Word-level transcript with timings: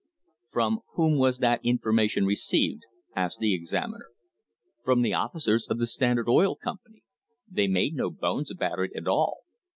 "From 0.49 0.79
whom 0.93 1.19
was 1.19 1.37
that 1.37 1.59
information 1.63 2.25
received?" 2.25 2.81
asked 3.15 3.37
the 3.37 3.53
examiner. 3.53 4.07
"From 4.83 5.03
the 5.03 5.13
officers 5.13 5.67
of 5.67 5.77
the 5.77 5.85
Standard 5.85 6.27
Oil 6.27 6.55
Company. 6.55 7.03
They 7.47 7.67
made 7.67 7.93
no 7.93 8.09
bones 8.09 8.49
about 8.49 8.79
it 8.79 8.93
at 8.95 9.07
all. 9.07 9.41